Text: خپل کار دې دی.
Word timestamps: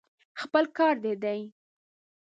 خپل 0.41 0.63
کار 0.77 0.95
دې 1.03 1.13
دی. 1.23 1.41